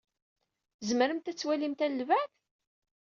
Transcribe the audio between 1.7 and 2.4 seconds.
ɣer lbeɛd?